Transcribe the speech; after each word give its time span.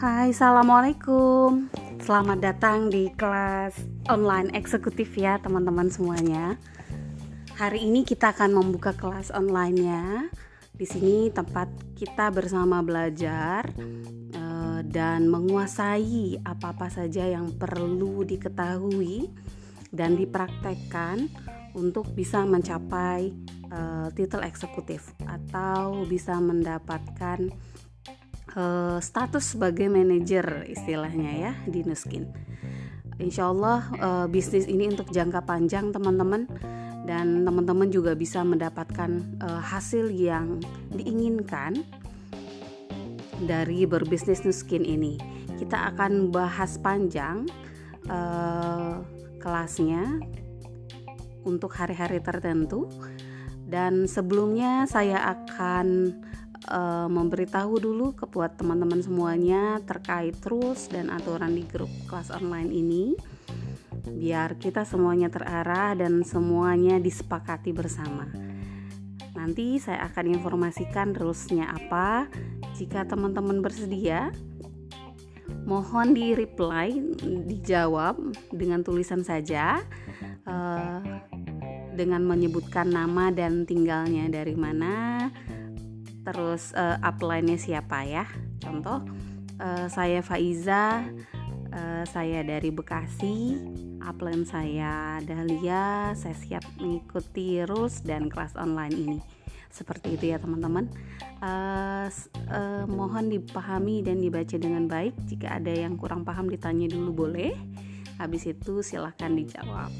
Hai, 0.00 0.32
Assalamualaikum. 0.32 1.68
Selamat 2.00 2.40
datang 2.40 2.88
di 2.88 3.12
kelas 3.20 3.76
online 4.08 4.48
eksekutif 4.56 5.12
ya 5.12 5.36
teman-teman 5.44 5.92
semuanya. 5.92 6.56
Hari 7.60 7.84
ini 7.84 8.08
kita 8.08 8.32
akan 8.32 8.56
membuka 8.56 8.96
kelas 8.96 9.28
online-nya. 9.28 10.32
Di 10.72 10.88
sini 10.88 11.28
tempat 11.28 11.68
kita 12.00 12.32
bersama 12.32 12.80
belajar 12.80 13.68
uh, 14.40 14.80
Dan 14.80 15.28
menguasai 15.28 16.40
apa-apa 16.48 16.88
saja 16.88 17.28
yang 17.28 17.52
perlu 17.60 18.24
diketahui 18.24 19.28
Dan 19.92 20.16
dipraktekkan 20.16 21.28
untuk 21.76 22.08
bisa 22.16 22.48
mencapai 22.48 23.36
uh, 23.68 24.08
titel 24.16 24.48
eksekutif 24.48 25.12
Atau 25.28 26.08
bisa 26.08 26.40
mendapatkan 26.40 27.52
uh, 28.56 28.98
status 28.98 29.54
sebagai 29.56 29.86
manajer 29.90 30.66
istilahnya 30.66 31.30
ya 31.50 31.52
di 31.66 31.84
Nuskin. 31.86 32.30
Insya 33.20 33.52
Allah 33.52 33.84
uh, 34.00 34.26
bisnis 34.26 34.64
ini 34.64 34.88
untuk 34.88 35.12
jangka 35.12 35.44
panjang 35.44 35.92
teman-teman 35.92 36.48
dan 37.04 37.44
teman-teman 37.44 37.92
juga 37.92 38.16
bisa 38.16 38.40
mendapatkan 38.40 39.20
uh, 39.44 39.60
hasil 39.60 40.08
yang 40.08 40.56
diinginkan 40.94 41.84
dari 43.44 43.84
berbisnis 43.84 44.44
Nuskin 44.44 44.84
ini. 44.84 45.20
Kita 45.60 45.92
akan 45.92 46.32
bahas 46.32 46.80
panjang 46.80 47.44
uh, 48.08 49.04
kelasnya 49.36 50.20
untuk 51.44 51.72
hari-hari 51.76 52.20
tertentu 52.20 52.88
dan 53.68 54.08
sebelumnya 54.08 54.84
saya 54.88 55.20
akan 55.36 56.16
uh, 56.68 57.08
memberitahu 57.08 57.80
dulu 57.80 58.12
ke 58.12 58.28
buat 58.28 58.58
teman-teman 58.60 59.00
semuanya 59.00 59.80
terkait 59.86 60.36
terus 60.42 60.90
dan 60.92 61.08
aturan 61.08 61.56
di 61.56 61.64
grup 61.64 61.88
kelas 62.04 62.28
online 62.34 62.68
ini 62.68 63.04
biar 64.00 64.60
kita 64.60 64.84
semuanya 64.84 65.32
terarah 65.32 65.96
dan 65.96 66.20
semuanya 66.26 67.00
disepakati 67.00 67.72
bersama. 67.72 68.28
Nanti 69.32 69.80
saya 69.80 70.04
akan 70.12 70.36
informasikan 70.36 71.16
terusnya 71.16 71.72
apa. 71.72 72.28
Jika 72.76 73.08
teman-teman 73.08 73.64
bersedia, 73.64 74.32
mohon 75.64 76.12
di 76.12 76.36
reply, 76.36 76.92
dijawab 77.48 78.20
dengan 78.52 78.84
tulisan 78.84 79.24
saja. 79.24 79.80
Uh, 80.44 81.00
dengan 81.90 82.24
menyebutkan 82.24 82.88
nama 82.88 83.28
dan 83.28 83.68
tinggalnya 83.68 84.24
dari 84.32 84.56
mana, 84.56 85.28
terus 86.30 86.70
uh, 86.78 86.96
upline-nya 87.02 87.58
siapa 87.58 88.06
ya? 88.06 88.24
Contoh 88.62 89.02
uh, 89.58 89.86
saya 89.90 90.22
Faiza 90.22 91.02
uh, 91.74 92.04
saya 92.06 92.46
dari 92.46 92.70
Bekasi 92.70 93.58
upline 94.00 94.46
saya 94.46 95.18
Dahlia 95.26 96.14
saya 96.14 96.36
siap 96.38 96.62
mengikuti 96.78 97.60
rules 97.66 98.06
dan 98.06 98.30
kelas 98.30 98.54
online 98.54 98.94
ini. 98.94 99.20
Seperti 99.70 100.18
itu 100.18 100.34
ya 100.34 100.38
teman-teman. 100.42 100.90
Uh, 101.38 102.10
uh, 102.50 102.84
mohon 102.90 103.30
dipahami 103.30 104.02
dan 104.02 104.18
dibaca 104.18 104.58
dengan 104.58 104.90
baik. 104.90 105.14
Jika 105.30 105.62
ada 105.62 105.70
yang 105.70 105.94
kurang 105.94 106.26
paham 106.26 106.50
ditanya 106.50 106.90
dulu 106.90 107.26
boleh. 107.26 107.54
Habis 108.18 108.50
itu 108.50 108.82
silahkan 108.82 109.30
dijawab. 109.30 109.94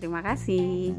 Terima 0.00 0.24
kasih 0.24 0.96